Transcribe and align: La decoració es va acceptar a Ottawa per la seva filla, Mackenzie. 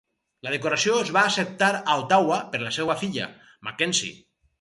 La 0.45 0.51
decoració 0.51 0.95
es 1.01 1.11
va 1.17 1.21
acceptar 1.31 1.69
a 1.91 1.97
Ottawa 2.05 2.39
per 2.55 2.63
la 2.63 2.73
seva 2.79 2.97
filla, 3.03 3.29
Mackenzie. 3.69 4.17